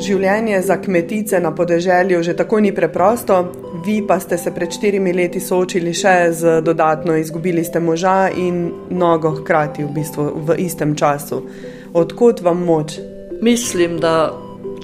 življenje 0.00 0.62
za 0.62 0.76
kmetice 0.82 1.40
na 1.40 1.54
podeželju 1.54 2.22
že 2.22 2.36
tako 2.36 2.60
ni 2.60 2.72
preprosto, 2.74 3.40
vi 3.84 4.00
pa 4.06 4.20
ste 4.20 4.38
se 4.38 4.52
pred 4.54 4.72
štirimi 4.72 5.12
leti 5.12 5.40
soočili 5.40 5.94
še 5.94 6.32
z 6.32 6.60
dodatno, 6.64 7.16
izgubili 7.16 7.64
ste 7.64 7.80
moža 7.80 8.30
in 8.36 8.70
nogo 8.90 9.34
hkrati 9.40 9.84
v 9.84 9.94
bistvu 9.94 10.28
v 10.46 10.58
istem 10.66 10.94
času. 10.96 11.42
Odkud 11.94 12.40
vam 12.40 12.64
moč? 12.64 12.98
Mislim, 13.42 13.98
da 14.00 14.32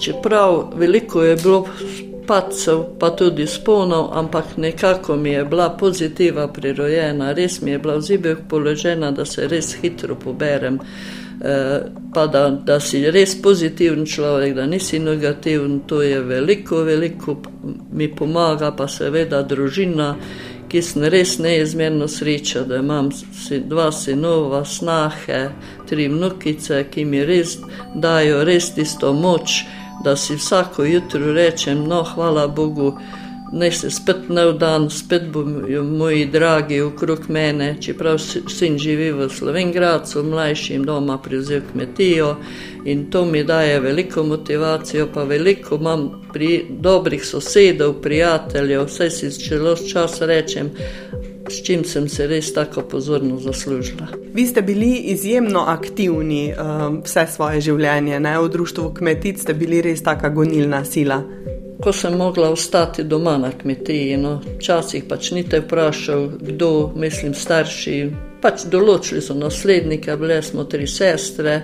čeprav 0.01 0.73
veliko 0.77 1.23
je 1.23 1.37
bilo 1.37 1.67
padcev, 2.27 2.83
pa 2.99 3.11
tudi 3.17 3.47
sponov, 3.47 4.11
ampak 4.13 4.57
nekako 4.57 5.17
mi 5.17 5.31
je 5.31 5.45
bila 5.45 5.71
pozitiva 5.71 6.49
prirojena, 6.49 7.33
res 7.33 7.61
mi 7.61 7.71
je 7.71 7.79
bila 7.79 7.97
v 7.97 8.01
zibih 8.01 8.43
položena, 8.49 9.11
da 9.11 9.25
se 9.25 9.49
res 9.49 9.77
hitro 9.83 10.15
poberem. 10.15 10.81
Eh, 11.41 11.81
pa 12.15 12.27
da, 12.27 12.49
da 12.51 12.81
si 12.81 13.03
res 13.11 13.35
pozitiven 13.43 14.07
človek, 14.07 14.55
da 14.57 14.67
nisi 14.67 14.99
negativen, 14.99 15.81
to 15.87 16.01
je 16.03 16.21
veliko, 16.21 16.81
veliko 16.85 17.37
mi 17.93 18.09
pomaga, 18.09 18.71
pa 18.73 18.89
seveda 18.89 19.43
družina, 19.43 20.15
ki 20.69 20.83
sem 20.83 21.05
res 21.13 21.37
neizmerno 21.39 22.09
sreča, 22.09 22.65
da 22.65 22.81
imam 22.81 23.11
dva 23.69 23.91
sinova, 23.93 24.65
snahe, 24.65 25.43
tri 25.89 26.09
vnukice, 26.09 26.87
ki 26.91 27.05
mi 27.05 27.21
res 27.25 27.59
dajo 27.95 28.41
res 28.45 28.73
tisto 28.75 29.13
moč 29.13 29.61
da 30.05 30.17
si 30.17 30.37
vsako 30.37 30.85
jutro 30.85 31.33
rečem, 31.33 31.85
no, 31.85 32.03
hvala 32.03 32.47
Bogu, 32.49 32.99
naj 33.53 33.73
se 33.73 33.91
spet 33.91 34.29
nov 34.29 34.53
dan, 34.59 34.91
spet 34.91 35.23
bodo 35.33 35.83
moji 35.85 36.27
dragi 36.27 36.81
okrog 36.81 37.29
mene, 37.29 37.77
čeprav 37.81 38.19
sin 38.49 38.79
živi 38.79 39.13
v 39.13 39.29
Slovengradu, 39.31 40.23
mlajšim 40.23 40.85
doma 40.85 41.19
prevzel 41.19 41.61
kmetijo 41.73 42.37
in 42.85 43.11
to 43.11 43.25
mi 43.25 43.45
daje 43.45 43.81
veliko 43.81 44.23
motivacijo, 44.23 45.09
pa 45.15 45.23
veliko 45.23 45.77
imam 45.77 46.11
pri 46.33 46.65
dobrih 46.71 47.25
sosedov, 47.25 48.01
prijateljev, 48.03 48.85
vse 48.85 49.11
si 49.11 49.49
čelo 49.49 49.77
čas 49.77 50.21
rečem, 50.21 50.71
s 51.49 51.63
čim 51.63 51.85
sem 51.85 52.09
se 52.09 52.27
res 52.27 52.53
tako 52.55 52.83
pozorno 52.83 53.39
zaslužila. 53.39 54.07
Vi 54.35 54.47
ste 54.47 54.63
bili 54.63 54.97
izjemno 54.97 55.65
aktivni 55.69 56.53
um, 56.53 57.03
vse 57.05 57.27
svoje 57.33 57.61
življenje, 57.61 58.21
ne? 58.21 58.39
v 58.39 58.49
društvu 58.49 58.91
kmetic 58.95 59.43
ste 59.43 59.55
bili 59.55 59.83
res 59.83 60.03
taka 60.03 60.29
gonilna 60.29 60.85
sila. 60.85 61.23
Ko 61.83 61.93
sem 61.93 62.17
mogla 62.17 62.51
ostati 62.51 63.05
doma 63.05 63.37
na 63.39 63.51
kmetiji, 63.53 64.17
no, 64.17 64.41
včasih 64.59 65.05
pač 65.09 65.31
nite 65.31 65.61
vprašal, 65.61 66.29
kdo, 66.41 66.93
mislim, 66.97 67.35
starši. 67.35 67.97
Pač 68.43 68.65
določili 68.73 69.21
so 69.21 69.37
naslednike, 69.37 70.17
bile 70.17 70.41
smo 70.43 70.65
tri 70.65 70.87
sestre. 70.89 71.57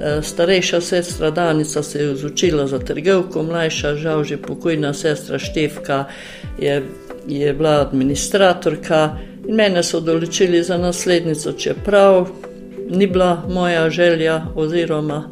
Eh, 0.00 0.20
starejša 0.22 0.80
sestra 0.80 1.30
Danica 1.30 1.82
se 1.82 1.98
je 1.98 2.12
izučila 2.12 2.66
za 2.66 2.78
trgovko, 2.78 3.42
mlajša, 3.42 3.94
žal 3.96 4.24
že 4.24 4.36
pokojna 4.36 4.92
sestra 4.94 5.38
Števka 5.38 6.04
je 6.58 6.82
je 7.26 7.52
bila 7.54 7.80
administratorka 7.80 9.18
in 9.48 9.54
mene 9.56 9.82
so 9.82 10.00
določili 10.00 10.62
za 10.64 10.78
naslednico, 10.78 11.52
čeprav 11.52 12.28
ni 12.90 13.06
bila 13.06 13.44
moja 13.48 13.90
želja, 13.90 14.40
oziroma 14.54 15.24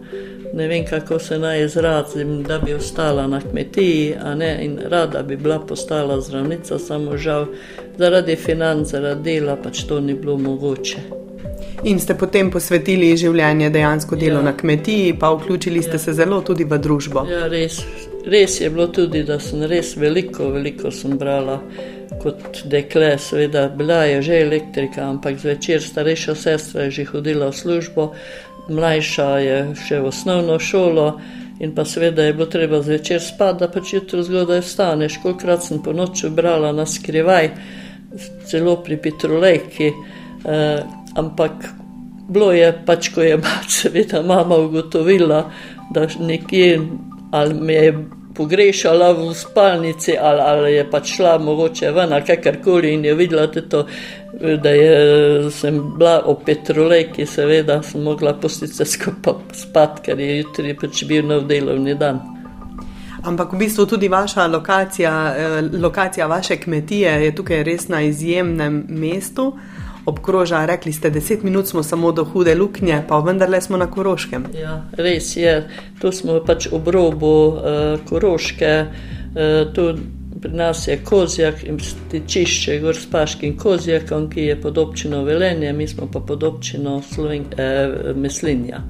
ne 0.58 0.66
vem, 0.68 0.84
kako 0.84 1.18
se 1.18 1.38
naj 1.38 1.64
izrazim, 1.64 2.42
da 2.42 2.58
bi 2.58 2.74
ostala 2.74 3.26
na 3.26 3.40
kmetiji, 3.40 4.14
a 4.22 4.34
ne 4.34 4.64
in 4.64 4.78
rada 4.90 5.22
bi 5.22 5.36
bila 5.36 5.60
postala 5.60 6.20
zdravnica, 6.20 6.78
samo 6.78 7.16
žal 7.16 7.46
zaradi 7.98 8.36
financ, 8.36 8.90
zaradi 8.90 9.22
dela 9.22 9.56
pač 9.56 9.84
to 9.86 10.00
ni 10.00 10.14
bilo 10.14 10.36
mogoče. 10.36 10.98
In 11.86 12.00
ste 12.02 12.16
potem 12.18 12.50
posvetili 12.50 13.12
življenje 13.16 13.70
dejansko 13.70 14.16
delu 14.18 14.40
ja. 14.40 14.46
na 14.48 14.52
kmetiji, 14.56 15.12
pa 15.20 15.30
vključili 15.36 15.82
ste 15.82 15.94
ja. 15.94 16.02
se 16.02 16.14
zelo 16.18 16.40
tudi 16.42 16.66
v 16.66 16.78
družbo. 16.82 17.22
Ja, 17.30 17.46
res, 17.52 17.78
res 18.26 18.58
je 18.60 18.70
bilo 18.74 18.88
tudi, 18.90 19.22
da 19.22 19.38
sem 19.38 19.62
res 19.62 19.94
veliko, 19.96 20.50
veliko 20.56 20.90
sem 20.90 21.14
brala 21.18 21.60
kot 22.18 22.64
dekle. 22.66 23.12
Seveda, 23.22 23.68
bila 23.70 24.02
je 24.10 24.22
že 24.26 24.42
elektrika, 24.48 25.06
ampak 25.06 25.38
zvečer 25.38 25.82
starejša 25.82 26.34
sestra 26.34 26.88
je 26.88 26.98
že 26.98 27.08
hodila 27.12 27.52
v 27.52 27.60
službo, 27.62 28.10
mlajša 28.68 29.28
je 29.38 29.58
še 29.86 30.00
v 30.00 30.08
osnovno 30.12 30.58
šolo. 30.58 31.08
In 31.58 31.74
pa 31.74 31.84
seveda 31.84 32.22
je 32.22 32.34
bilo 32.34 32.46
treba 32.46 32.82
zvečer 32.82 33.20
spati, 33.22 33.58
da 33.64 33.68
pač 33.68 33.92
jutro 33.92 34.22
zgodaj 34.22 34.62
vstaneš. 34.62 35.18
Kolikrat 35.22 35.64
sem 35.66 35.82
po 35.82 35.92
noči 35.92 36.30
brala 36.30 36.70
na 36.72 36.86
skrivaj, 36.86 37.50
celo 38.46 38.76
pri 38.82 38.96
Petrolejki, 39.02 39.90
eh, 39.90 40.82
ampak 41.18 41.52
bilo 42.28 42.52
je 42.52 42.70
pač, 42.86 43.10
ko 43.14 43.26
je 43.26 43.40
pač 43.42 43.74
seveda 43.82 44.22
mama 44.22 44.56
ugotovila, 44.56 45.42
da 45.94 46.06
nekje 46.20 46.78
ali 47.30 47.54
me 47.54 47.74
je 47.74 47.92
pogrešala 48.38 49.10
v 49.18 49.34
spalnici, 49.34 50.14
ali, 50.14 50.40
ali 50.40 50.72
je 50.76 50.86
pač 50.90 51.12
šla 51.18 51.34
mogoče 51.42 51.90
ven, 51.92 52.14
ali 52.14 52.26
kakorkoli 52.26 52.94
in 52.94 53.04
je 53.04 53.14
videla 53.18 53.46
to, 53.50 53.84
da 54.62 54.70
je, 54.70 55.50
sem 55.50 55.80
bila 55.98 56.22
o 56.26 56.36
petrolejki, 56.46 57.26
seveda 57.26 57.82
sem 57.82 58.02
mogla 58.02 58.34
pustiti 58.38 58.74
se 58.74 58.86
skupaj 58.86 59.58
spat, 59.58 60.02
ker 60.06 60.20
je 60.20 60.38
jutri 60.38 60.76
pač 60.78 61.04
bil 61.10 61.26
nov 61.26 61.48
delovni 61.50 61.98
dan. 61.98 62.22
Ampak 63.26 63.52
v 63.52 63.64
bistvu 63.64 63.86
tudi 63.86 64.08
vaša 64.08 64.46
lokacija, 64.46 65.12
eh, 65.36 65.60
lokacija 65.82 66.26
vaše 66.26 66.56
kmetije 66.56 67.10
je 67.24 67.34
tukaj 67.34 67.62
res 67.66 67.88
na 67.88 68.02
izjemnem 68.06 68.84
mestu 68.88 69.52
obkroža, 70.08 70.64
rekli 70.66 70.92
ste, 70.92 71.10
deset 71.10 71.42
minut 71.46 71.68
smo 71.68 71.82
samo 71.82 72.12
do 72.12 72.24
hude 72.24 72.54
luknje, 72.54 73.02
pa 73.08 73.18
vendarle 73.20 73.60
smo 73.60 73.76
na 73.76 73.86
Koroškem. 73.90 74.48
Ja, 74.56 74.82
res 74.96 75.36
je, 75.36 75.60
tu 76.00 76.12
smo 76.12 76.40
pač 76.46 76.70
ob 76.72 76.88
robu 76.88 77.34
uh, 77.48 77.98
Koroške, 78.08 78.72
uh, 78.88 79.74
tu 79.74 79.92
pri 80.40 80.52
nas 80.52 80.88
je 80.88 80.98
kozjak 81.04 81.64
in 81.64 81.78
stičišče 81.80 82.78
gor 82.80 82.96
s 82.96 83.10
Paškim 83.10 83.56
kozjakom, 83.58 84.28
ki 84.30 84.40
je 84.40 84.60
pod 84.60 84.78
občino 84.78 85.22
Velenje, 85.24 85.72
mi 85.72 85.88
smo 85.88 86.06
pa 86.12 86.20
pod 86.20 86.42
občino 86.42 87.02
Sloven, 87.02 87.44
eh, 87.56 88.12
Meslinja. 88.14 88.82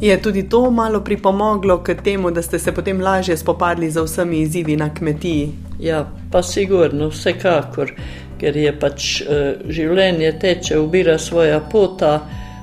Je 0.00 0.22
tudi 0.22 0.48
to 0.48 0.70
malo 0.70 1.00
pripomoglo 1.00 1.82
k 1.82 1.94
temu, 2.04 2.30
da 2.30 2.42
ste 2.42 2.58
se 2.58 2.72
potem 2.72 3.00
lažje 3.00 3.36
spopadli 3.36 3.90
z 3.90 4.02
vsemi 4.02 4.40
izzivi 4.40 4.76
na 4.76 4.94
kmetiji? 4.94 5.52
Ja, 5.80 6.06
pa 6.30 6.42
sigurno, 6.42 7.08
vsekakor 7.08 7.92
ker 8.40 8.56
je 8.56 8.72
pač 8.80 9.08
uh, 9.22 9.62
življenje 9.68 10.32
teče, 10.40 10.78
ubira 10.78 11.18
svoja 11.18 11.60
pota. 11.60 12.18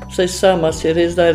Vsaj 0.06 0.28
sama 0.30 0.70
si 0.72 0.94
res 0.94 1.16
zdaj 1.16 1.34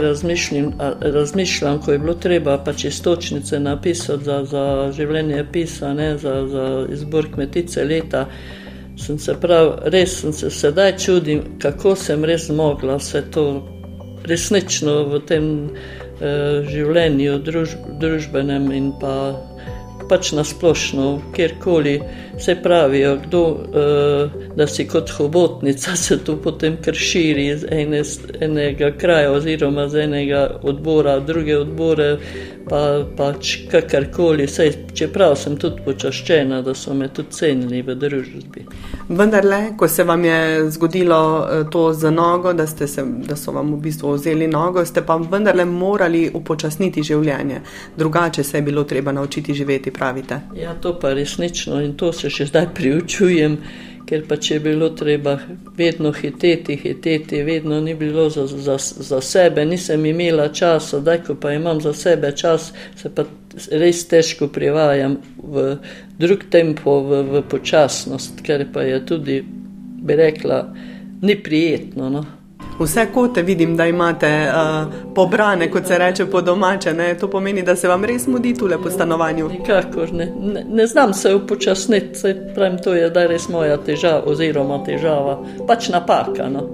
razmišljam, 1.02 1.80
ko 1.82 1.92
je 1.92 1.98
bilo 1.98 2.14
treba 2.14 2.56
pač 2.64 2.84
istočnice 2.88 3.58
napisati 3.60 4.24
za, 4.24 4.38
za 4.44 4.64
življenje 4.96 5.44
pisa, 5.52 5.92
ne, 5.94 6.14
za, 6.18 6.34
za 6.48 6.66
izbor 6.92 7.28
kmetice 7.34 7.84
leta. 7.84 8.26
Sem 9.00 9.18
se 9.18 9.34
prav, 9.40 9.74
res 9.92 10.20
sem 10.20 10.32
se 10.32 10.50
sedaj 10.50 10.96
čudim, 11.02 11.42
kako 11.62 11.96
sem 11.96 12.24
res 12.24 12.48
mogla 12.48 12.98
vse 13.00 13.24
to 13.34 13.46
resnično 14.28 14.96
v 15.10 15.20
tem 15.28 15.46
uh, 15.66 16.66
življenju 16.68 17.38
druž, 17.44 17.76
družbenem 18.00 18.70
in 18.76 18.92
pa 19.00 19.14
pač 20.10 20.32
nasplošno, 20.34 21.20
kjerkoli 21.36 22.00
se 22.40 22.56
pravijo, 22.62 23.16
kdo, 23.26 23.42
uh, 23.42 24.56
da 24.56 24.66
si 24.66 24.88
kot 24.88 25.10
hobotnica, 25.10 25.96
se 25.96 26.18
to 26.24 26.36
potem 26.42 26.76
kar 26.84 26.94
širi 26.94 27.46
iz 27.46 27.64
ene, 27.70 28.02
enega 28.40 28.90
kraja 28.98 29.32
oziroma 29.32 29.84
iz 29.86 29.94
enega 29.94 30.46
odbora, 30.62 31.18
druge 31.20 31.58
odbore, 31.58 32.16
pa 32.68 32.80
pač 33.16 33.56
kakorkoli. 33.70 34.48
Čeprav 34.94 35.36
sem 35.38 35.56
tudi 35.60 35.82
počaščena, 35.84 36.60
da 36.62 36.74
so 36.74 36.94
me 36.94 37.08
tudi 37.14 37.34
cenili 37.34 37.82
v 37.86 37.94
družbi. 37.98 38.66
Vendar 39.08 39.46
le, 39.46 39.60
ko 39.78 39.88
se 39.88 40.04
vam 40.04 40.24
je 40.24 40.70
zgodilo 40.70 41.20
eh, 41.40 41.64
to 41.70 41.92
z 41.94 42.10
nogo, 42.10 42.52
da, 42.52 42.66
se, 42.66 43.04
da 43.26 43.36
so 43.36 43.52
vam 43.52 43.74
v 43.74 43.80
bistvu 43.86 44.14
vzeli 44.14 44.48
nogo, 44.50 44.84
ste 44.86 45.02
pa 45.06 45.16
vendarle 45.16 45.64
morali 45.64 46.26
upočasniti 46.34 47.02
življenje. 47.06 47.62
Drugače 47.96 48.44
se 48.44 48.58
je 48.58 48.62
bilo 48.62 48.84
treba 48.84 49.12
naučiti 49.12 49.54
živeti, 49.54 49.90
pravite. 50.00 50.40
Ja, 50.56 50.72
to 50.80 50.96
pa 50.96 51.12
resnično 51.12 51.82
in 51.84 51.92
to 52.00 52.12
se 52.16 52.32
še 52.32 52.48
zdaj 52.48 52.72
priučujem 52.74 53.60
ker 54.10 54.24
pa 54.26 54.36
če 54.42 54.56
je 54.56 54.62
bilo 54.64 54.88
treba 54.98 55.36
vedno 55.78 56.10
hiteti, 56.14 56.74
hiteti, 56.80 57.42
vedno 57.46 57.78
ni 57.84 57.94
bilo 57.94 58.26
za, 58.32 58.46
za, 58.50 58.74
za 58.78 59.20
sebe, 59.22 59.64
nisem 59.64 60.06
imela 60.10 60.48
časa, 60.54 60.98
da 61.04 61.18
ko 61.22 61.36
pa 61.38 61.54
imam 61.54 61.80
za 61.80 61.92
sebe 61.94 62.32
čas, 62.36 62.72
se 62.98 63.12
pa 63.14 63.24
res 63.70 64.02
težko 64.10 64.50
privajam 64.50 65.14
v 65.38 65.76
drug 66.18 66.48
tempo, 66.50 66.98
v, 67.06 67.22
v 67.30 67.44
počasnost, 67.50 68.42
ker 68.46 68.66
pa 68.74 68.82
je 68.88 68.98
tudi, 69.06 69.38
bi 70.00 70.18
rekla, 70.18 70.64
ni 71.22 71.38
prijetno. 71.38 72.10
No? 72.10 72.26
Vse 72.84 73.06
kote 73.14 73.42
vidim, 73.42 73.76
da 73.76 73.86
imate 73.86 74.30
uh, 74.48 74.92
pobrane, 75.14 75.70
kot 75.70 75.86
se 75.86 75.98
reče 75.98 76.26
po 76.26 76.40
domače. 76.40 76.94
Ne? 76.94 77.14
To 77.18 77.30
pomeni, 77.30 77.62
da 77.62 77.76
se 77.76 77.88
vam 77.88 78.04
res 78.04 78.26
mudi 78.26 78.54
tule 78.54 78.78
po 78.82 78.90
stanovanju. 78.90 79.48
Nikakor 79.48 80.12
ne. 80.12 80.32
ne, 80.40 80.64
ne 80.68 80.86
znam 80.86 81.14
se 81.14 81.34
upočasniti, 81.34 82.34
pravim, 82.54 82.78
to 82.78 82.94
je 82.94 83.10
da 83.10 83.26
res 83.26 83.48
moja 83.48 83.76
težava 83.76 84.22
oziroma 84.26 84.84
težava, 84.84 85.38
pač 85.66 85.88
napaka. 85.88 86.48
No? 86.48 86.68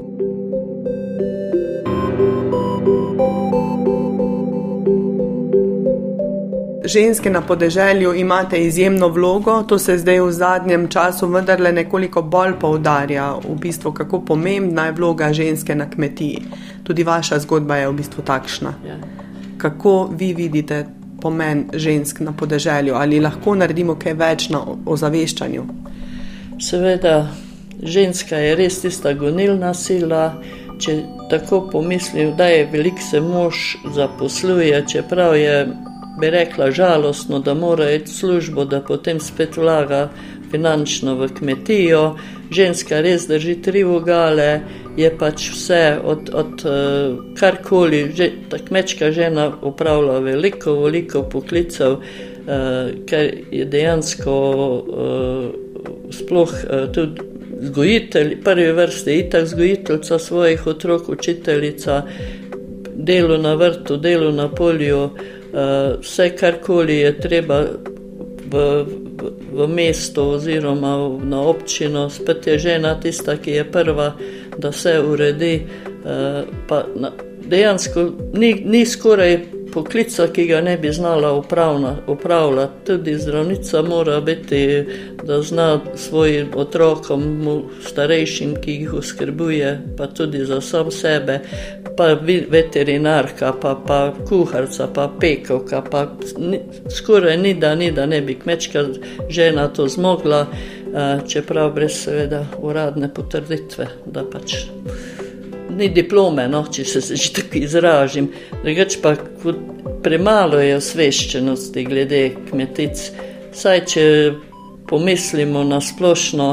Ženske 6.86 7.30
na 7.30 7.40
podeželju 7.40 8.14
imate 8.14 8.58
izjemno 8.64 9.08
vlogo, 9.08 9.62
to 9.62 9.78
se 9.78 9.98
zdaj 9.98 10.20
v 10.20 10.32
zadnjem 10.32 10.88
času 10.88 11.26
vendarle 11.26 11.72
nekoliko 11.72 12.22
bolj 12.22 12.52
poudarja, 12.60 13.32
v 13.48 13.54
bistvu 13.60 13.92
kako 13.92 14.20
pomembna 14.20 14.86
je 14.86 14.92
vloga 14.92 15.32
ženske 15.32 15.74
na 15.74 15.90
kmetiji. 15.90 16.42
Tudi 16.84 17.02
vaša 17.02 17.38
zgodba 17.38 17.76
je 17.76 17.88
v 17.88 17.92
bistvu 17.92 18.22
takšna. 18.22 18.74
Ja. 18.86 18.98
Kako 19.58 20.10
vi 20.18 20.32
vidite 20.34 20.86
pomen 21.20 21.64
žensk 21.74 22.20
na 22.20 22.32
podeželju, 22.32 22.94
ali 22.94 23.20
lahko 23.20 23.54
naredimo 23.54 23.94
kaj 23.94 24.14
več 24.14 24.48
na 24.50 24.60
ozaveščanju? 24.86 25.64
Seveda, 26.60 27.26
ženska 27.82 28.36
je 28.36 28.54
res 28.56 28.80
tista 28.80 29.12
gonilna 29.12 29.74
sila. 29.74 30.36
Če 30.76 30.92
tako 31.30 31.62
pomislim, 31.72 32.34
da 32.36 32.50
je 32.52 32.66
velik 32.72 32.98
se 33.00 33.20
mož 33.20 33.56
zaposluje, 33.94 34.82
čeprav 34.92 35.36
je 35.36 35.54
bi 36.20 36.30
rekla, 36.30 36.70
žalostno, 36.70 37.38
da 37.38 37.54
mora 37.54 37.90
iti 37.90 38.10
v 38.10 38.14
službo, 38.14 38.64
da 38.64 38.80
potem 38.80 39.20
spet 39.20 39.56
vlaga 39.56 40.08
finančno 40.50 41.14
v 41.14 41.28
kmetijo. 41.38 42.16
Ženska 42.50 43.00
res 43.00 43.26
drži 43.28 43.56
tri 43.62 43.82
vogale, 43.84 44.60
je 44.96 45.10
pač 45.18 45.50
vse 45.50 45.98
od, 46.04 46.30
od 46.32 46.64
uh, 46.64 47.34
karkoli. 47.38 48.06
Že, 48.14 48.30
ta 48.50 48.58
kmečka 48.58 49.10
žena 49.12 49.50
upravlja 49.62 50.18
veliko, 50.24 50.78
veliko 50.84 51.22
poklicev, 51.22 51.98
uh, 51.98 52.92
ker 53.06 53.32
je 53.52 53.64
dejansko 53.64 54.34
uh, 54.34 56.10
sploh 56.10 56.52
uh, 56.52 56.92
tudi. 56.92 57.32
Zgojitelj, 57.56 58.34
prvi 58.44 58.72
vrsti 58.76 59.10
je 59.10 59.18
itak 59.18 59.46
zgojiteljica 59.48 60.18
svojih 60.18 60.66
otrok, 60.66 61.08
učiteljica, 61.08 62.02
delo 62.94 63.38
na 63.40 63.54
vrtu, 63.56 63.96
delo 63.96 64.28
na 64.32 64.50
polju, 64.52 64.98
uh, 65.04 65.35
vse 66.00 66.30
karkoli 66.36 66.98
je 66.98 67.12
treba 67.20 67.60
v, 67.60 68.54
v, 68.54 69.30
v 69.52 69.68
mestu 69.68 70.22
oziroma 70.36 70.96
na 71.22 71.40
občino, 71.40 72.10
spet 72.10 72.46
je 72.46 72.58
žena 72.58 72.94
tista, 73.00 73.36
ki 73.36 73.50
je 73.50 73.64
prva, 73.70 74.12
da 74.58 74.72
se 74.72 75.00
uredi. 75.00 75.66
Uh, 76.06 76.44
pa, 76.68 76.84
na, 76.94 77.10
dejansko 77.46 78.12
ni, 78.34 78.54
ni 78.54 78.86
skoraj 78.86 79.38
poklica, 79.72 80.28
ki 80.32 80.46
ga 80.46 80.60
ne 80.60 80.76
bi 80.78 80.92
znala 80.92 81.32
upravljati. 82.06 82.84
Tudi 82.86 83.18
zdravnica 83.18 83.82
mora 83.82 84.20
biti, 84.20 84.84
da 85.24 85.42
zna 85.42 85.80
svojim 85.94 86.48
otrokom, 86.54 87.46
starejšim, 87.86 88.56
ki 88.60 88.72
jih 88.72 88.94
oskrbuje, 88.94 89.80
pa 89.96 90.06
tudi 90.06 90.44
za 90.44 90.60
sam 90.60 90.90
sebe, 90.90 91.40
pa 91.96 92.16
veterinarka, 92.50 93.52
pa, 93.60 93.74
pa 93.86 94.12
kuharca, 94.28 94.88
pa 94.94 95.08
pekovka. 95.20 95.82
Pa 95.90 96.06
ni, 96.38 96.60
skoraj 96.90 97.36
ni 97.38 97.54
da, 97.54 97.74
ni 97.74 97.90
da 97.92 98.06
ne 98.06 98.20
bi 98.20 98.34
kmečka 98.34 98.84
žena 99.28 99.68
to 99.68 99.88
zmogla, 99.88 100.46
čeprav 101.28 101.72
brez 101.74 102.02
seveda 102.04 102.44
uradne 102.58 103.08
potrditve, 103.14 103.88
da 104.06 104.24
pač 104.32 104.56
ni 105.76 105.88
diplome, 105.92 106.46
no, 106.48 106.64
če 106.72 106.84
se 106.84 107.16
že 107.16 107.32
tako 107.36 107.60
izražim. 107.60 108.30
Drugač 108.64 108.98
pa 109.02 109.14
premalo 110.02 110.60
je 110.62 110.76
osveščenosti 110.78 111.84
glede 111.84 112.22
kmetic. 112.50 113.02
Saj, 113.56 113.82
če 113.92 114.04
pomislimo 114.88 115.64
na 115.64 115.80
splošno, 115.80 116.48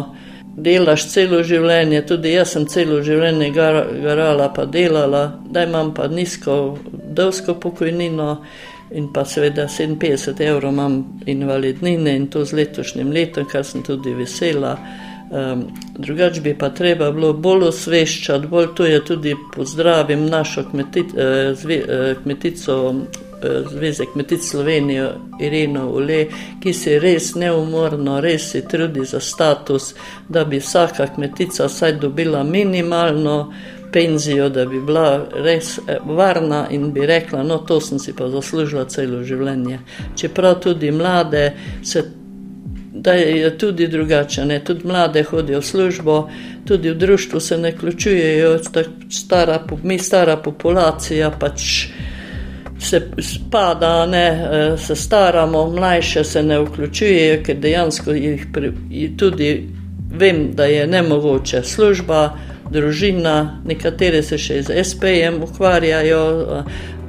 delaš 0.54 1.08
celo 1.12 1.42
življenje, 1.46 2.04
tudi 2.08 2.34
jaz 2.36 2.54
sem 2.54 2.68
celo 2.70 3.02
življenje 3.06 3.50
garala, 3.56 4.50
pa 4.54 4.66
delala, 4.66 5.24
da 5.50 5.66
imam 5.66 5.94
pa 5.94 6.08
nizko, 6.08 6.78
dolsko 6.92 7.58
pokojnino. 7.60 8.38
In 8.94 9.08
pa 9.10 9.24
seveda 9.26 9.64
57 9.72 10.44
evrov 10.46 10.70
imam 10.70 11.00
invalidnine 11.26 12.12
in 12.14 12.28
to 12.30 12.44
z 12.46 12.60
letošnjim 12.60 13.10
letom, 13.16 13.48
kar 13.50 13.64
sem 13.66 13.82
tudi 13.82 14.14
vesela. 14.14 14.76
Um, 15.34 15.64
drugač 15.98 16.38
bi 16.46 16.54
pa 16.54 16.70
treba 16.70 17.08
bilo 17.16 17.32
bolj 17.34 17.72
osveščati, 17.72 18.50
bolj 18.52 18.68
to 18.78 18.86
je 18.86 19.00
tudi 19.08 19.34
pozdravim 19.56 20.28
našo 20.30 20.68
kmetit, 20.70 21.16
eh, 21.18 21.56
zve, 21.58 21.80
eh, 21.82 22.16
kmetico, 22.22 22.76
Zveze 23.72 24.06
kmetic 24.13 24.44
Slovenijo, 24.50 25.10
Ireno 25.42 25.90
Ule, 25.90 26.25
ki 26.63 26.74
se 26.74 27.00
res 27.00 27.34
neumorno, 27.36 28.22
res 28.22 28.51
se 28.51 28.62
trudi 28.68 29.06
za 29.06 29.19
status, 29.19 29.94
da 30.30 30.45
bi 30.45 30.60
vsaka 30.60 31.07
kmetica 31.16 31.68
vsaj 31.68 31.98
dobila 32.00 32.44
minimalno 32.44 33.54
penzijo, 33.94 34.50
da 34.50 34.66
bi 34.66 34.80
bila 34.81 35.25
res 35.36 35.78
eh, 35.78 35.98
varna 36.06 36.68
in 36.72 36.92
bi 36.94 37.06
rekla, 37.06 37.44
no 37.44 37.57
to 37.57 37.80
sem 37.81 38.00
si 38.00 38.16
pa 38.16 38.30
zaslužila 38.30 38.86
celo 38.90 39.24
življenje. 39.24 39.80
Čeprav 40.18 40.60
tudi 40.63 40.92
mlade 40.92 41.51
se 41.84 42.04
da 43.04 43.13
je 43.13 43.57
tudi 43.57 43.88
drugače. 43.88 44.46
Ne? 44.46 44.63
Tudi 44.63 44.88
mlade 44.88 45.24
hodijo 45.24 45.60
v 45.60 45.66
službo, 45.66 46.30
tudi 46.66 46.92
v 46.92 46.96
društvu 46.96 47.39
se 47.39 47.57
ne 47.57 47.78
ključujejo, 47.78 48.60
stara, 49.10 49.63
mi 49.84 50.00
stara 50.00 50.38
populacija 50.38 51.31
pač 51.39 51.88
se 52.84 53.02
spada, 53.20 54.06
ne, 54.06 54.28
e, 54.28 54.78
se 54.78 54.96
staramo, 54.96 55.70
mlajše 55.70 56.24
se 56.24 56.44
ne 56.44 56.60
vključujejo, 56.60 57.44
ker 57.44 57.58
dejansko 57.58 58.12
jih 58.12 58.48
tudi 59.18 59.70
vem, 60.12 60.52
da 60.56 60.66
je 60.66 60.88
nemogoče 60.88 61.64
služba. 61.64 62.38
Družina, 62.74 63.62
nekatere 63.68 64.24
se 64.24 64.38
še 64.40 64.62
z 64.64 64.82
SP-jem 64.82 65.42
ukvarjajo, 65.44 66.22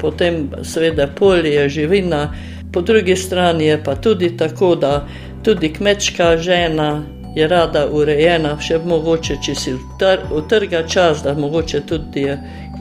potem 0.01 0.49
seveda 0.63 1.07
polje, 1.07 1.69
živina, 1.69 2.27
po 2.73 2.83
drugi 2.83 3.17
strani 3.17 3.71
je 3.71 3.79
pa 3.85 3.95
tudi 3.97 4.35
tako, 4.37 4.75
da 4.75 5.07
Tudi 5.45 5.73
kmečka 5.73 6.37
žena 6.37 7.05
je 7.35 7.49
rada 7.49 7.87
urejena, 7.91 8.55
še 8.63 8.79
mogoče, 8.85 9.39
če 9.43 9.55
si 9.59 9.75
utrga 10.35 10.85
čas, 10.87 11.23
da 11.25 11.35
mogoče 11.35 11.81
tudi 11.89 12.27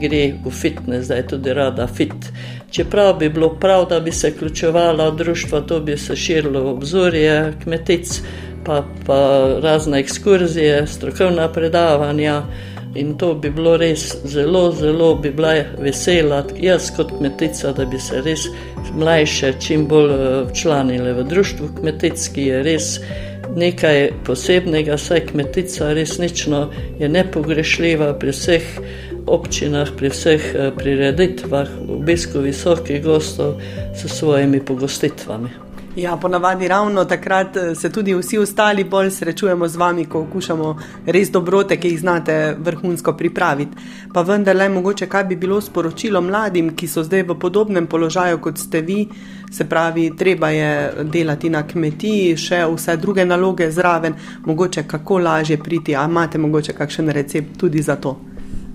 gre 0.00 0.22
v 0.44 0.50
fitness, 0.50 1.08
da 1.08 1.18
je 1.18 1.26
tudi 1.34 1.54
rada 1.54 1.86
fit. 1.86 2.30
Čeprav 2.70 3.16
bi 3.18 3.28
bilo 3.28 3.52
prav, 3.60 3.88
da 3.90 4.00
bi 4.00 4.12
se 4.12 4.30
vključevala 4.30 5.08
v 5.10 5.16
društvo, 5.16 5.60
to 5.60 5.80
bi 5.80 5.96
se 5.98 6.16
širilo 6.16 6.70
obzorje 6.70 7.52
kmetic, 7.62 8.20
pa, 8.64 8.82
pa 9.06 9.18
razne 9.62 10.00
ekskurzije, 10.00 10.86
strokovna 10.86 11.48
predavanja. 11.52 12.42
In 12.94 13.16
to 13.18 13.32
bi 13.34 13.50
bilo 13.50 13.74
res 13.76 14.04
zelo, 14.24 14.68
zelo 14.72 15.14
bi 15.18 15.30
bila 15.34 15.54
vesela, 15.82 16.44
jaz 16.62 16.92
kot 16.94 17.10
kmetica, 17.18 17.72
da 17.74 17.86
bi 17.90 17.98
se 17.98 18.20
res 18.22 18.46
mlajše 18.94 19.52
čim 19.58 19.88
bolj 19.90 20.12
eh, 20.14 20.44
včlanile 20.50 21.12
v 21.12 21.24
društvo 21.26 21.68
kmetijski, 21.80 22.46
je 22.46 22.62
res 22.62 22.90
nekaj 23.56 24.10
posebnega, 24.26 24.98
saj 24.98 25.26
kmetica 25.26 25.92
resnično 25.92 26.70
je 26.98 27.08
nepogrešljiva 27.08 28.14
pri 28.18 28.30
vseh 28.30 28.62
občinah, 29.26 29.88
pri 29.96 30.08
vseh 30.12 30.54
eh, 30.54 30.70
prireditvah, 30.78 31.68
v 31.88 31.98
obisku 32.00 32.44
visokih 32.44 33.02
gostov 33.04 33.60
s 33.94 34.08
svojimi 34.18 34.60
pogostitvami. 34.60 35.63
Ja, 35.96 36.16
ponavadi 36.16 36.68
ravno 36.68 37.04
takrat 37.04 37.56
eh, 37.56 37.74
se 37.74 37.92
tudi 37.92 38.14
vsi 38.14 38.38
ostali 38.38 38.84
bolj 38.84 39.10
srečujemo 39.10 39.68
z 39.68 39.76
vami, 39.76 40.04
ko 40.04 40.20
okušamo 40.20 40.78
res 41.06 41.30
dobrote, 41.30 41.76
ki 41.76 41.88
jih 41.88 42.00
znate 42.00 42.56
vrhunsko 42.58 43.12
pripraviti. 43.12 43.76
Pa 44.12 44.22
vendarle, 44.22 44.68
mogoče 44.68 45.06
kaj 45.06 45.24
bi 45.24 45.36
bilo 45.36 45.60
sporočilo 45.60 46.20
mladim, 46.20 46.74
ki 46.74 46.88
so 46.88 47.02
zdaj 47.02 47.22
v 47.22 47.38
podobnem 47.38 47.86
položaju 47.86 48.42
kot 48.42 48.58
ste 48.58 48.80
vi, 48.80 49.06
se 49.52 49.68
pravi, 49.68 50.10
treba 50.18 50.50
je 50.50 50.92
delati 51.02 51.50
na 51.50 51.62
kmetiji, 51.62 52.36
še 52.36 52.64
vse 52.74 52.96
druge 52.96 53.24
naloge 53.24 53.70
zraven, 53.70 54.18
mogoče 54.46 54.82
kako 54.82 55.18
lažje 55.18 55.62
priti, 55.62 55.94
a 55.96 56.08
imate 56.10 56.38
mogoče 56.38 56.72
kakšen 56.72 57.08
recept 57.08 57.58
tudi 57.58 57.82
za 57.82 57.96
to. 57.96 58.33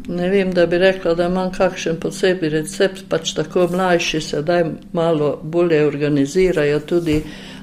Ne 0.10 0.30
vem, 0.30 0.52
da 0.54 0.66
bi 0.66 0.78
rekla, 0.78 1.14
da 1.14 1.28
imam 1.30 1.52
kakšen 1.54 2.00
posebni 2.02 2.50
recept, 2.50 3.04
pač 3.10 3.36
tako 3.38 3.68
mlajši 3.70 4.22
se 4.22 4.42
daj 4.42 4.64
malo 4.94 5.36
bolje 5.44 5.84
organizirajo 5.86 6.80
tudi, 6.80 7.20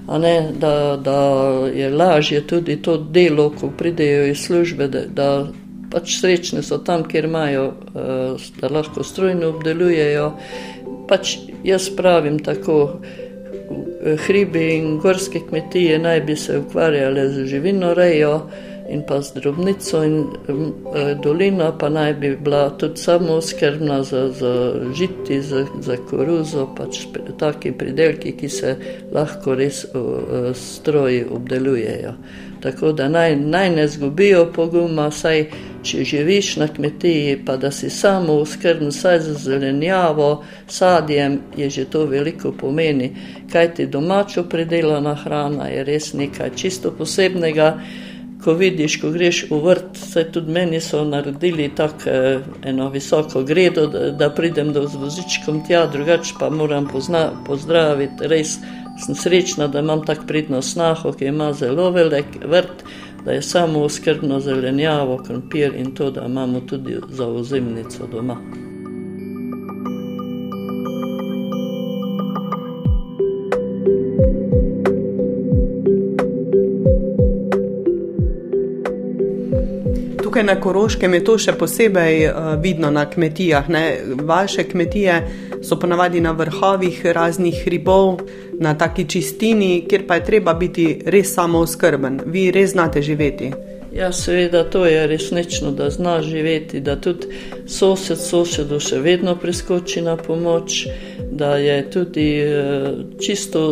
ne, 0.07 0.35
da, 0.61 0.73
da 1.03 1.19
je 1.75 1.91
lažje 1.91 2.45
tudi 2.47 2.77
to 2.83 2.97
delo, 2.97 3.49
ko 3.51 3.73
pridejo 3.79 4.29
iz 4.31 4.45
službe, 4.47 4.89
da, 4.89 5.03
da 5.11 5.29
pač 5.91 6.21
srečni 6.21 6.63
so 6.63 6.79
tam, 6.79 7.03
kjer 7.11 7.27
imajo, 7.27 7.67
eh, 7.73 8.49
da 8.61 8.71
lahko 8.71 9.03
strojno 9.03 9.51
obdelujejo. 9.57 10.31
Pač 11.09 11.37
jaz 11.65 11.91
pravim 11.97 12.39
tako, 12.39 12.79
hribi 14.27 14.69
in 14.77 14.99
gorske 15.03 15.41
kmetije 15.49 15.99
naj 15.99 16.21
bi 16.21 16.37
se 16.37 16.59
ukvarjale 16.59 17.29
z 17.29 17.45
živino 17.51 17.95
rejo 17.95 18.41
in 18.89 19.03
pa 19.07 19.21
z 19.23 19.33
drobnico, 19.35 20.03
in 20.03 20.27
e, 20.95 21.15
dolina 21.23 21.73
pa 21.73 21.89
naj 21.89 22.15
bi 22.15 22.37
bila 22.37 22.71
tudi 22.71 23.01
samo 23.01 23.41
skrbna 23.41 24.03
za, 24.03 24.29
za 24.29 24.73
žiti, 24.95 25.43
za, 25.43 25.67
za 25.81 25.97
koruzo, 26.11 26.69
pač 26.77 27.07
taki 27.39 27.73
pridelki, 27.73 28.33
ki 28.33 28.49
se 28.49 28.77
lahko 29.13 29.55
res 29.55 29.85
e, 29.85 29.89
stroji 30.55 31.25
obdelujejo. 31.31 32.13
Tako 32.61 32.93
da 32.93 33.09
naj, 33.09 33.37
naj 33.37 33.71
ne 33.71 33.89
zgubijo 33.89 34.47
poguma, 34.53 35.11
saj 35.11 35.45
če 35.87 36.05
živiš 36.05 36.57
na 36.57 36.69
kmetiji, 36.69 37.37
pa 37.47 37.57
da 37.57 37.71
si 37.71 37.91
samo 37.91 38.41
skrben 38.47 38.89
vsaj 38.89 39.21
za 39.21 39.35
zelenjavo, 39.35 40.45
sadjem, 40.69 41.39
je 41.57 41.71
že 41.71 41.85
to 41.85 42.05
veliko 42.05 42.53
pomeni. 42.53 43.13
Kaj 43.53 43.75
ti 43.75 43.87
domačo 43.87 44.43
predelana 44.51 45.15
hrana 45.15 45.69
je 45.69 45.85
res 45.85 46.13
nekaj 46.13 46.51
čisto 46.57 46.91
posebnega. 46.91 47.79
Ko 48.47 48.55
vidiš, 48.55 49.01
ko 49.03 49.11
greš 49.11 49.41
v 49.51 49.59
vrt, 49.65 49.97
se 49.99 50.23
tudi 50.31 50.53
meni 50.55 50.79
so 50.81 51.03
naredili 51.05 51.67
tako 51.75 52.11
eh, 52.11 52.45
eno 52.71 52.87
visoko 52.95 53.43
gredo, 53.43 53.89
da, 53.91 54.11
da 54.15 54.31
pridem 54.31 54.71
do 54.73 54.85
vozičkom 54.87 55.65
tja, 55.67 55.87
drugače 55.91 56.39
pa 56.39 56.51
moram 56.51 56.87
pozna, 56.87 57.33
pozdraviti. 57.47 58.31
Res 58.31 58.61
sem 59.03 59.19
srečna, 59.19 59.67
da 59.67 59.83
imam 59.83 60.07
tako 60.07 60.31
pridno 60.31 60.63
snaho, 60.63 61.13
ki 61.13 61.27
ima 61.35 61.51
zelo 61.53 61.91
velik 61.91 62.39
vrt 62.47 62.87
da 63.27 63.33
je 63.33 63.43
samo 63.43 63.89
skrbno 63.89 64.41
zelenjavo, 64.41 65.19
krompir 65.27 65.75
in 65.75 65.95
to, 65.95 66.11
da 66.11 66.27
imamo 66.27 66.61
tudi 66.61 66.97
za 67.09 67.27
ozimnico 67.27 68.07
doma. 68.07 68.37
Tukaj 80.37 80.55
na 80.55 80.61
Koroškem 80.61 81.15
je 81.15 81.25
to 81.25 81.35
še 81.41 81.53
posebej 81.57 82.27
uh, 82.29 82.49
vidno 82.61 82.91
na 82.93 83.07
kmetijah. 83.09 83.71
Ne? 83.73 83.85
Vaše 84.29 84.67
kmetije 84.69 85.15
so 85.65 85.79
ponavadi 85.81 86.21
na 86.21 86.35
vrhovih 86.37 86.99
raznih 87.17 87.63
ribov, 87.73 88.21
na 88.61 88.75
taki 88.77 89.07
čistini, 89.09 89.87
kjer 89.89 90.05
pa 90.05 90.19
je 90.19 90.25
treba 90.27 90.53
biti 90.55 90.85
res 91.07 91.33
samo 91.33 91.63
oskrben. 91.65 92.21
Vi 92.27 92.51
res 92.53 92.75
znate 92.75 93.01
živeti. 93.03 93.49
Ja, 93.97 94.11
seveda, 94.13 94.67
to 94.69 94.85
je 94.85 95.07
resnično, 95.09 95.73
da 95.73 95.89
znaš 95.91 96.29
živeti, 96.29 96.85
da 96.85 96.99
tudi 97.01 97.33
sosed 97.65 98.21
sosedu 98.21 98.77
še 98.77 99.01
vedno 99.01 99.39
priskoči 99.41 100.05
na 100.05 100.19
pomoč, 100.21 100.83
da 101.33 101.55
je 101.57 101.81
tudi 101.91 102.29
eh, 102.45 102.93
čisto, 103.25 103.65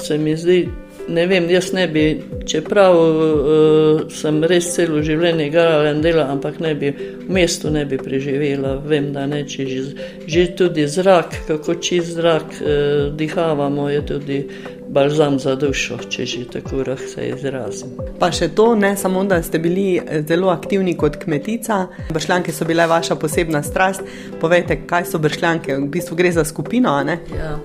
se 0.00 0.16
mi 0.16 0.32
zdi, 0.36 0.62
ne 1.08 1.26
vem, 1.26 1.50
jaz 1.50 1.72
ne 1.72 1.86
bi, 1.88 2.04
čeprav 2.46 2.96
uh, 2.96 4.00
sem 4.12 4.42
res 4.44 4.68
celo 4.74 5.02
življenje 5.04 5.48
garala 5.54 5.92
in 5.94 6.02
dela, 6.04 6.26
ampak 6.32 6.60
ne 6.64 6.74
bi 6.78 6.92
v 6.92 7.28
mestu 7.32 7.70
ne 7.70 7.84
bi 7.88 7.98
preživela. 7.98 8.76
Vem, 8.86 9.12
da 9.14 9.26
ne, 9.30 9.42
če 9.48 9.66
že, 9.70 9.82
že 10.26 10.46
tudi 10.58 10.86
zrak, 10.90 11.42
kako 11.48 11.78
čist 11.82 12.16
zrak 12.18 12.58
uh, 12.60 13.12
dihavamo, 13.16 13.88
je 13.90 14.02
tudi 14.06 14.40
balzam 14.88 15.38
za 15.38 15.54
dušo, 15.58 15.98
če 16.10 16.26
že 16.26 16.44
tako 16.52 16.82
rah 16.86 17.00
se 17.14 17.28
izrazim. 17.28 17.96
Pa 18.20 18.30
še 18.32 18.48
to, 18.56 18.72
ne 18.78 18.94
samo, 18.96 19.24
da 19.28 19.40
ste 19.42 19.58
bili 19.62 19.96
eh, 19.98 20.22
zelo 20.28 20.50
aktivni 20.54 20.96
kot 20.98 21.18
kmetica, 21.22 21.86
bršljanke 22.12 22.54
so 22.54 22.68
bile 22.68 22.86
vaša 22.86 23.18
posebna 23.20 23.62
strast. 23.66 24.06
Povejte, 24.40 24.82
kaj 24.86 25.10
so 25.10 25.22
bršljanke, 25.22 25.76
v 25.76 25.90
bistvu 25.92 26.18
gre 26.18 26.32
za 26.32 26.46
skupino, 26.46 26.94
a 26.94 27.04
ne? 27.06 27.20
Ja. 27.34 27.56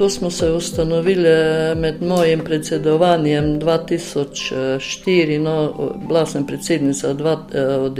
To 0.00 0.10
smo 0.10 0.30
se 0.30 0.50
ustanovili 0.50 1.28
med 1.76 2.02
mojim 2.02 2.40
predsedovanjem 2.40 3.60
2004, 3.60 5.38
no, 5.38 5.74
bila 6.08 6.26
sem 6.26 6.46
predsednica 6.46 7.14
dva, 7.14 7.46
eh, 7.54 7.64
od 7.64 7.98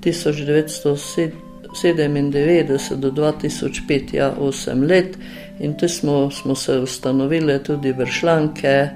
1997 0.00 2.96
do 2.96 3.10
2005, 3.10 4.14
ja, 4.14 4.34
8 4.40 4.88
let. 4.88 5.18
In 5.60 5.78
tu 5.78 5.88
smo, 5.88 6.30
smo 6.30 6.54
se 6.54 6.78
ustanovili 6.78 7.62
tudi 7.62 7.92
vršljanke, 7.92 8.88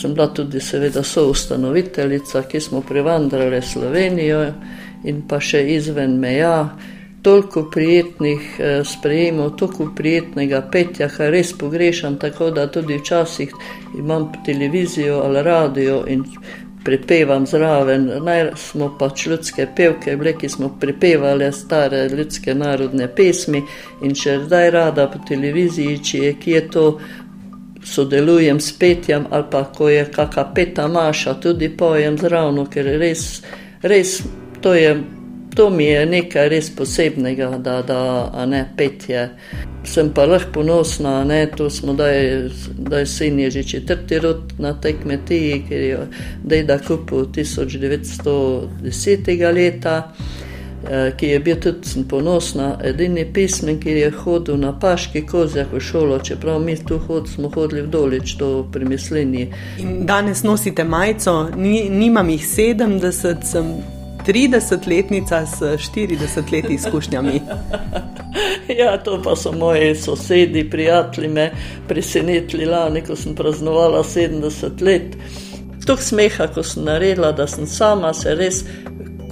sem 0.00 0.14
bila 0.14 0.34
tudi 0.34 0.60
seveda 0.60 1.02
soustanoviteljica, 1.02 2.42
ki 2.42 2.60
smo 2.60 2.80
privandrali 2.80 3.62
Slovenijo 3.62 4.52
in 5.04 5.22
pa 5.28 5.40
še 5.40 5.74
izven 5.74 6.18
meja 6.18 6.68
toliko 7.22 7.70
prijetnih 7.70 8.40
eh, 8.58 8.84
sprejemov, 8.84 9.50
toliko 9.56 9.92
prijetnega 9.96 10.62
petja, 10.72 11.08
kar 11.08 11.30
res 11.32 11.52
pogrešam, 11.58 12.16
tako 12.18 12.50
da 12.50 12.66
tudi 12.66 12.96
včasih 12.98 13.52
imam 13.98 14.32
televizijo 14.46 15.20
ali 15.24 15.42
radio 15.42 16.04
in 16.08 16.24
prepevam 16.84 17.46
zraven. 17.46 18.10
Naj 18.24 18.50
smo 18.56 18.96
pač 18.98 19.26
ljudske 19.26 19.66
pevke, 19.76 20.16
bile, 20.16 20.32
ki 20.38 20.48
smo 20.48 20.76
prepevali 20.80 21.52
stare 21.52 22.08
ljudske 22.08 22.54
narodne 22.54 23.08
pesmi 23.16 23.62
in 24.02 24.14
če 24.14 24.38
zdaj 24.46 24.70
rada 24.70 25.06
po 25.12 25.20
televiziji, 25.28 25.98
če 26.04 26.18
je 26.18 26.36
kje 26.44 26.68
to. 26.70 26.86
Sodelujem 27.84 28.58
s 28.60 28.74
petjem, 28.76 29.22
ali 29.30 29.44
pa 29.50 29.62
ko 29.64 29.86
je 29.88 30.02
kakšna 30.12 30.42
peta 30.54 30.84
maša, 30.88 31.32
tudi 31.40 31.70
pojem 31.76 32.18
zraven, 32.20 32.58
ker 32.68 32.84
res, 33.00 33.22
res 33.80 34.18
to 34.60 34.74
je 34.76 34.90
to 35.54 35.70
mi 35.70 35.84
je 35.84 36.06
nekaj 36.06 36.48
res 36.48 36.76
posebnega, 36.76 37.58
da, 37.58 37.82
da 37.82 38.46
ne 38.46 38.74
petje. 38.76 39.28
Sem 39.84 40.10
pa 40.14 40.26
lahko 40.26 40.52
ponosna, 40.52 41.24
da 41.24 41.70
smo 41.70 41.92
daj, 41.96 42.48
daj 42.78 43.06
sin 43.06 43.40
je 43.40 43.50
že 43.50 43.62
četrti 43.62 44.18
rod 44.18 44.52
na 44.58 44.80
tej 44.80 44.92
kmetiji, 45.02 45.64
ker 45.68 45.80
je 45.80 45.98
dejda 46.44 46.78
kupil 46.78 47.26
1910. 47.32 49.52
leta. 49.54 50.12
Eh, 50.90 51.12
ki 51.16 51.26
je 51.26 51.40
bil 51.40 51.56
tudi 51.60 52.04
ponosna, 52.08 52.78
edini 52.84 53.32
pismen, 53.32 53.80
ki 53.80 53.90
je 53.90 54.10
hodil 54.10 54.56
na 54.56 54.72
paški 54.80 55.26
kozjak 55.26 55.72
v 55.72 55.80
šolo, 55.80 56.18
čeprav 56.18 56.60
mi 56.60 56.76
tu 56.76 56.98
hod, 56.98 57.28
smo 57.28 57.50
hodili 57.54 57.82
v 57.82 57.86
dolič 57.86 58.36
do 58.40 58.66
primislenji. 58.72 59.52
Danes 60.00 60.42
nosite 60.42 60.84
majico, 60.84 61.48
Ni, 61.56 61.90
nimam 61.90 62.30
jih 62.30 62.46
70, 62.46 63.44
sem 63.44 63.99
30-letnica 64.26 65.46
s 65.46 65.60
40 65.60 66.52
leti 66.52 66.74
izkušnjami. 66.74 67.40
ja, 68.80 68.98
to 68.98 69.22
pa 69.22 69.36
so 69.36 69.52
moji 69.52 69.94
sosedi, 69.94 70.70
prijatelji 70.70 71.28
me 71.28 71.50
presenetili 71.88 72.66
lani, 72.66 73.02
ko 73.02 73.16
sem 73.16 73.34
praznovala 73.34 74.02
70 74.02 74.82
let. 74.82 75.16
Tuk 75.86 76.00
smeha, 76.00 76.46
ko 76.46 76.62
sem 76.62 76.84
naredila, 76.84 77.32
da 77.32 77.46
sem 77.46 77.66
sama 77.66 78.14
se 78.14 78.34
res, 78.34 78.64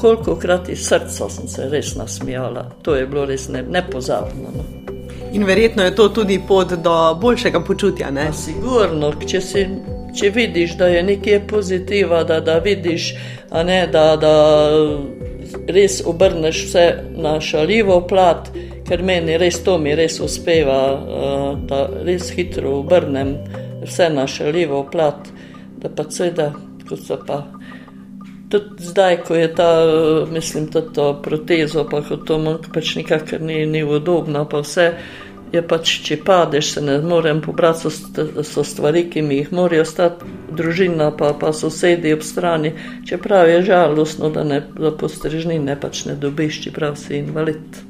koliko 0.00 0.37
krat 0.37 0.68
iz 0.68 0.87
srca 0.88 1.28
sem 1.30 1.49
se 1.49 1.68
res 1.68 1.95
nasmijala. 1.95 2.71
To 2.83 2.95
je 2.95 3.07
bilo 3.07 3.25
res 3.26 3.49
ne, 3.49 3.62
nepozabno. 3.62 4.52
No. 4.57 4.64
In 5.33 5.45
verjetno 5.45 5.83
je 5.83 5.95
to 5.95 6.09
tudi 6.09 6.40
pot 6.49 6.73
do 6.73 7.18
boljšega 7.21 7.61
počutja. 7.61 8.33
Sigurno, 8.33 9.12
če 9.26 9.40
si 9.40 9.66
če 10.19 10.31
vidiš, 10.35 10.77
da 10.79 10.89
je 10.91 11.03
nekaj 11.03 11.41
pozitiva, 11.51 12.25
da, 12.25 12.41
da 12.41 12.59
vidiš, 12.65 13.13
ne, 13.65 13.79
da, 13.93 14.05
da 14.21 14.35
res 15.69 16.01
obrneš 16.07 16.65
vse 16.67 16.87
na 17.17 17.39
šaljivo 17.41 18.01
plat, 18.09 18.51
ker 18.89 19.03
meni 19.05 19.37
res 19.39 19.61
to 19.65 19.79
mi 19.79 19.95
res 19.97 20.19
uspeva, 20.25 20.81
da 21.69 21.85
res 22.07 22.31
hitro 22.37 22.79
obrnem 22.81 23.37
vse 23.85 24.09
na 24.13 24.27
šaljivo 24.27 24.85
plat, 24.93 25.31
da 25.79 25.91
pa 25.95 26.09
seveda, 26.11 26.53
kot 26.89 27.07
se 27.07 27.21
pa. 27.27 27.43
Tudi 28.49 28.85
zdaj, 28.89 29.19
ko 29.29 29.35
je 29.37 29.49
ta, 29.55 29.71
mislim, 30.33 30.71
to 30.73 31.11
protezo, 31.25 31.85
pa 31.91 32.01
kot 32.03 32.25
to 32.27 32.39
manjka, 32.41 32.73
pač 32.75 32.95
nikakor 32.97 33.43
ni, 33.45 33.67
ni 33.69 33.83
udobno, 33.85 34.47
pa 34.49 34.63
vse 34.65 34.87
je 35.52 35.62
pač, 35.64 35.93
če 36.05 36.19
padeš, 36.25 36.73
se 36.76 36.83
ne 36.85 36.99
morem 37.02 37.40
pobrati, 37.45 37.88
so, 37.88 38.45
so 38.45 38.64
stvari, 38.64 39.07
ki 39.11 39.23
mi 39.23 39.40
jih 39.40 39.52
morajo 39.52 39.87
ostati, 39.87 40.28
družina 40.52 41.11
pa, 41.17 41.33
pa 41.38 41.52
sosedi 41.52 42.12
ob 42.12 42.25
strani. 42.26 42.75
Čeprav 43.09 43.49
je 43.49 43.62
žalostno, 43.71 44.33
da 44.35 44.45
ne 44.45 44.62
za 44.78 44.95
postrežnine 45.00 45.78
pač 45.81 46.05
ne 46.09 46.17
dobiš, 46.19 46.62
čeprav 46.69 46.99
si 47.00 47.23
invalid. 47.23 47.85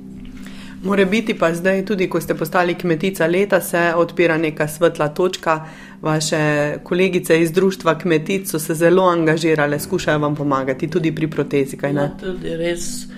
More 0.83 1.05
biti 1.07 1.35
pa 1.35 1.51
zdaj, 1.55 1.85
tudi 1.85 2.07
ko 2.07 2.21
ste 2.21 2.35
postali 2.39 2.75
kmetica 2.79 3.27
leta, 3.27 3.61
se 3.61 3.93
odpira 3.97 4.39
neka 4.39 4.69
svetla 4.69 5.09
točka. 5.09 5.65
Vaše 6.03 6.79
kolegice 6.85 7.41
iz 7.43 7.53
društva 7.53 7.99
kmetic 7.99 8.51
so 8.51 8.59
se 8.59 8.75
zelo 8.75 9.09
angažirale, 9.11 9.81
skušajo 9.81 10.19
vam 10.19 10.37
pomagati 10.37 10.91
tudi 10.91 11.15
pri 11.15 11.27
protezi. 11.31 11.79
Ja, 11.83 12.11
tudi 12.21 12.57
res, 12.57 13.09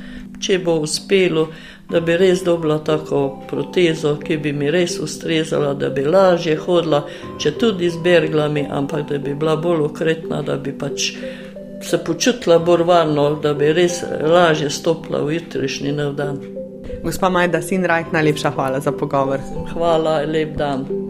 če 0.40 0.58
bo 0.64 0.78
uspelo, 0.80 1.48
da 1.90 2.00
bi 2.00 2.16
res 2.16 2.44
dobila 2.44 2.78
tako 2.84 3.42
protezo, 3.50 4.14
ki 4.22 4.36
bi 4.38 4.52
mi 4.52 4.70
res 4.70 4.98
ustrezala, 5.02 5.74
da 5.74 5.90
bi 5.90 6.04
lažje 6.06 6.56
hodila, 6.56 7.02
če 7.38 7.56
tudi 7.58 7.90
z 7.90 8.02
berglami, 8.04 8.66
ampak 8.70 9.08
da 9.10 9.18
bi 9.18 9.34
bila 9.34 9.56
bolj 9.56 9.86
ukretna, 9.90 10.42
da 10.46 10.56
bi 10.56 10.72
pač 10.78 11.12
se 11.82 11.98
počutila 12.04 12.58
bolj 12.58 12.84
varno, 12.86 13.28
da 13.42 13.54
bi 13.54 13.72
res 13.72 14.02
lažje 14.22 14.70
stopila 14.70 15.24
v 15.24 15.38
jutrišnji 15.40 15.92
nov 15.96 16.14
dan. 16.20 16.40
Gospa 17.02 17.30
Majda, 17.32 17.62
sin 17.64 17.84
Rajk, 17.88 18.12
najlepša 18.12 18.50
hvala 18.56 18.80
za 18.80 18.92
pogovor. 18.92 19.40
Hvala, 19.72 20.20
lep 20.28 20.56
dan. 20.56 21.09